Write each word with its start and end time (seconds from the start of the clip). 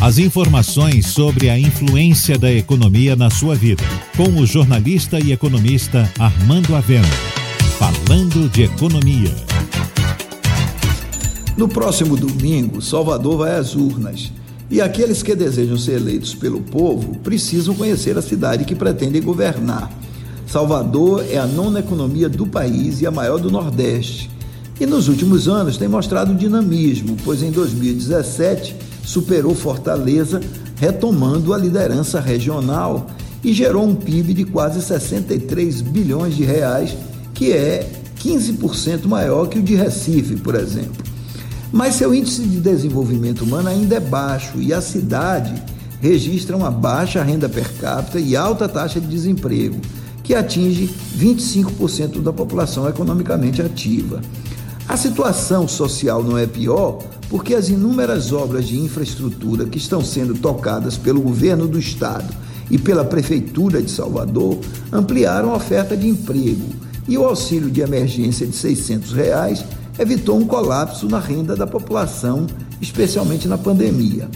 As 0.00 0.16
informações 0.16 1.08
sobre 1.08 1.50
a 1.50 1.58
influência 1.58 2.38
da 2.38 2.52
economia 2.52 3.16
na 3.16 3.30
sua 3.30 3.56
vida, 3.56 3.82
com 4.16 4.28
o 4.40 4.46
jornalista 4.46 5.18
e 5.18 5.32
economista 5.32 6.08
Armando 6.16 6.76
Avena. 6.76 7.08
Falando 7.76 8.48
de 8.48 8.62
economia. 8.62 9.34
No 11.56 11.66
próximo 11.66 12.16
domingo, 12.16 12.80
Salvador 12.80 13.38
vai 13.38 13.56
às 13.56 13.74
urnas. 13.74 14.32
E 14.70 14.80
aqueles 14.80 15.20
que 15.20 15.34
desejam 15.34 15.76
ser 15.76 15.96
eleitos 15.96 16.32
pelo 16.32 16.60
povo 16.60 17.18
precisam 17.18 17.74
conhecer 17.74 18.16
a 18.16 18.22
cidade 18.22 18.64
que 18.64 18.76
pretendem 18.76 19.20
governar. 19.20 19.90
Salvador 20.46 21.26
é 21.28 21.38
a 21.38 21.46
nona 21.46 21.80
economia 21.80 22.28
do 22.28 22.46
país 22.46 23.00
e 23.00 23.06
a 23.06 23.10
maior 23.10 23.38
do 23.40 23.50
Nordeste. 23.50 24.30
E 24.80 24.86
nos 24.86 25.08
últimos 25.08 25.48
anos 25.48 25.76
tem 25.76 25.88
mostrado 25.88 26.32
dinamismo, 26.36 27.16
pois 27.24 27.42
em 27.42 27.50
2017 27.50 28.86
superou 29.08 29.54
Fortaleza, 29.54 30.38
retomando 30.76 31.54
a 31.54 31.58
liderança 31.58 32.20
regional 32.20 33.06
e 33.42 33.54
gerou 33.54 33.86
um 33.86 33.94
PIB 33.94 34.34
de 34.34 34.44
quase 34.44 34.82
63 34.82 35.80
bilhões 35.80 36.36
de 36.36 36.44
reais, 36.44 36.94
que 37.32 37.50
é 37.50 37.88
15% 38.22 39.06
maior 39.06 39.48
que 39.48 39.58
o 39.58 39.62
de 39.62 39.74
Recife, 39.74 40.36
por 40.36 40.54
exemplo. 40.54 41.02
Mas 41.72 41.94
seu 41.94 42.14
índice 42.14 42.42
de 42.42 42.60
desenvolvimento 42.60 43.44
humano 43.44 43.70
ainda 43.70 43.96
é 43.96 44.00
baixo 44.00 44.60
e 44.60 44.74
a 44.74 44.82
cidade 44.82 45.54
registra 46.02 46.54
uma 46.54 46.70
baixa 46.70 47.22
renda 47.22 47.48
per 47.48 47.72
capita 47.80 48.20
e 48.20 48.36
alta 48.36 48.68
taxa 48.68 49.00
de 49.00 49.06
desemprego, 49.06 49.80
que 50.22 50.34
atinge 50.34 50.90
25% 51.16 52.20
da 52.20 52.32
população 52.32 52.86
economicamente 52.86 53.62
ativa. 53.62 54.20
A 54.88 54.96
situação 54.96 55.68
social 55.68 56.24
não 56.24 56.38
é 56.38 56.46
pior 56.46 57.02
porque 57.28 57.54
as 57.54 57.68
inúmeras 57.68 58.32
obras 58.32 58.66
de 58.66 58.78
infraestrutura 58.80 59.66
que 59.66 59.76
estão 59.76 60.02
sendo 60.02 60.34
tocadas 60.34 60.96
pelo 60.96 61.20
governo 61.20 61.68
do 61.68 61.78
estado 61.78 62.34
e 62.70 62.78
pela 62.78 63.04
prefeitura 63.04 63.82
de 63.82 63.90
Salvador 63.90 64.58
ampliaram 64.90 65.52
a 65.52 65.56
oferta 65.56 65.94
de 65.94 66.08
emprego 66.08 66.70
e 67.06 67.18
o 67.18 67.24
auxílio 67.24 67.70
de 67.70 67.82
emergência 67.82 68.46
de 68.46 68.56
600 68.56 69.12
reais 69.12 69.62
evitou 69.98 70.38
um 70.38 70.46
colapso 70.46 71.06
na 71.06 71.18
renda 71.18 71.54
da 71.54 71.66
população, 71.66 72.46
especialmente 72.80 73.46
na 73.46 73.58
pandemia. 73.58 74.26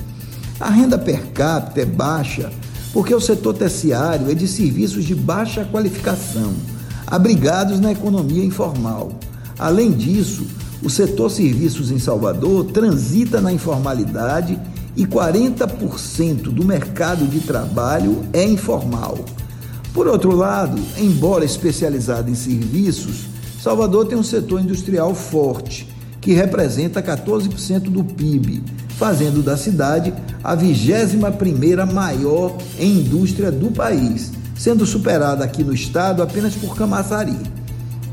A 0.61 0.69
renda 0.69 0.99
per 0.99 1.29
capita 1.33 1.81
é 1.81 1.87
baixa 1.87 2.53
porque 2.93 3.15
o 3.15 3.21
setor 3.21 3.55
terciário 3.55 4.31
é 4.31 4.35
de 4.35 4.47
serviços 4.47 5.05
de 5.07 5.15
baixa 5.15 5.65
qualificação, 5.65 6.53
abrigados 7.07 7.81
na 7.81 7.91
economia 7.91 8.45
informal. 8.45 9.13
Além 9.63 9.93
disso, 9.93 10.45
o 10.83 10.91
setor 10.91 11.31
serviços 11.31 11.93
em 11.93 11.99
Salvador 12.01 12.65
transita 12.65 13.41
na 13.41 13.53
informalidade 13.53 14.59
e 14.97 15.07
40% 15.07 16.51
do 16.51 16.65
mercado 16.65 17.29
de 17.29 17.39
trabalho 17.39 18.25
é 18.33 18.45
informal. 18.45 19.25
Por 19.95 20.09
outro 20.09 20.35
lado, 20.35 20.83
embora 20.99 21.45
especializado 21.45 22.29
em 22.29 22.35
serviços, 22.35 23.27
Salvador 23.63 24.07
tem 24.07 24.19
um 24.19 24.25
setor 24.25 24.61
industrial 24.61 25.15
forte, 25.15 25.89
que 26.21 26.33
representa 26.33 27.01
14% 27.01 27.83
do 27.83 28.03
PIB, 28.03 28.65
fazendo 28.99 29.45
da 29.45 29.57
cidade 29.57 30.13
a 30.43 30.57
21ª 30.57 31.89
maior 31.89 32.57
em 32.81 32.99
indústria 32.99 33.53
do 33.53 33.71
país, 33.71 34.33
sendo 34.57 34.85
superada 34.85 35.45
aqui 35.45 35.63
no 35.63 35.73
estado 35.73 36.21
apenas 36.21 36.57
por 36.57 36.75
Camaçari. 36.75 37.62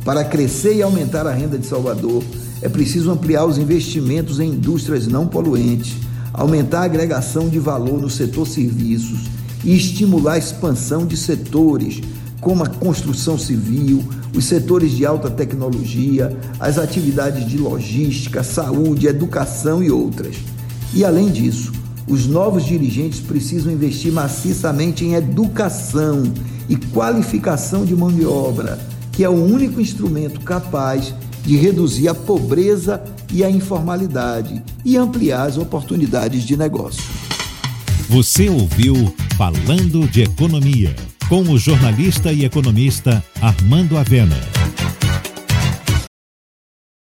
Para 0.03 0.23
crescer 0.23 0.75
e 0.75 0.81
aumentar 0.81 1.28
a 1.28 1.33
renda 1.33 1.58
de 1.58 1.66
Salvador, 1.66 2.23
é 2.61 2.69
preciso 2.69 3.11
ampliar 3.11 3.45
os 3.45 3.58
investimentos 3.58 4.39
em 4.39 4.52
indústrias 4.52 5.08
não 5.08 5.28
poluentes, 5.28 5.97
aumentar 6.33 6.81
a 6.81 6.86
agregação 6.86 7.50
de 7.50 7.59
valor 7.59 8.02
no 8.02 8.09
setor 8.09 8.47
serviços 8.47 9.28
e 9.64 9.75
estimular 9.75 10.33
a 10.33 10.38
expansão 10.38 11.06
de 11.06 11.17
setores 11.17 12.02
como 12.39 12.64
a 12.64 12.69
construção 12.69 13.38
civil, 13.38 14.02
os 14.33 14.45
setores 14.45 14.91
de 14.91 15.06
alta 15.06 15.29
tecnologia, 15.29 16.35
as 16.57 16.78
atividades 16.78 17.46
de 17.46 17.57
logística, 17.57 18.44
saúde, 18.44 19.07
educação 19.07 19.84
e 19.84 19.91
outras. 19.91 20.38
E 20.94 21.03
além 21.03 21.29
disso, 21.29 21.73
os 22.07 22.25
novos 22.25 22.66
dirigentes 22.66 23.19
precisam 23.19 23.72
investir 23.72 24.12
maciçamente 24.12 25.03
em 25.03 25.16
educação 25.16 26.23
e 26.69 26.78
qualificação 26.78 27.85
de 27.85 27.94
mão 27.96 28.12
de 28.12 28.25
obra 28.25 28.79
que 29.19 29.24
é 29.25 29.28
o 29.28 29.34
único 29.34 29.81
instrumento 29.81 30.40
capaz 30.40 31.13
de 31.44 31.57
reduzir 31.57 32.07
a 32.07 32.16
pobreza 32.16 33.03
e 33.30 33.44
a 33.44 33.50
informalidade 33.50 34.63
e 34.85 34.96
ampliar 34.96 35.46
as 35.46 35.57
oportunidades 35.57 36.44
de 36.44 36.56
negócio. 36.56 37.03
Você 38.08 38.47
ouviu 38.47 39.13
Falando 39.35 40.08
de 40.08 40.22
Economia, 40.22 40.96
com 41.28 41.41
o 41.41 41.58
jornalista 41.58 42.31
e 42.31 42.46
economista 42.46 43.22
Armando 43.41 43.97
Avena. 43.97 44.59